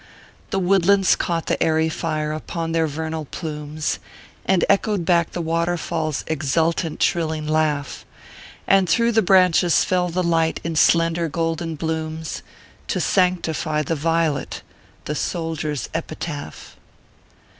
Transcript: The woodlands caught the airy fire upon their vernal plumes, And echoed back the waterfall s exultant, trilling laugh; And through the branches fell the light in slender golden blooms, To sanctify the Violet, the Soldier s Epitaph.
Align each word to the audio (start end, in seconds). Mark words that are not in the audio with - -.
The 0.49 0.57
woodlands 0.57 1.15
caught 1.15 1.45
the 1.45 1.61
airy 1.61 1.87
fire 1.87 2.31
upon 2.33 2.71
their 2.71 2.87
vernal 2.87 3.25
plumes, 3.25 3.99
And 4.47 4.65
echoed 4.67 5.05
back 5.05 5.33
the 5.33 5.43
waterfall 5.43 6.09
s 6.09 6.23
exultant, 6.25 6.99
trilling 6.99 7.47
laugh; 7.47 8.03
And 8.65 8.89
through 8.89 9.11
the 9.11 9.21
branches 9.21 9.83
fell 9.83 10.09
the 10.09 10.23
light 10.23 10.59
in 10.63 10.75
slender 10.75 11.29
golden 11.29 11.75
blooms, 11.75 12.41
To 12.87 12.99
sanctify 12.99 13.83
the 13.83 13.93
Violet, 13.95 14.63
the 15.05 15.13
Soldier 15.13 15.73
s 15.73 15.87
Epitaph. 15.93 16.77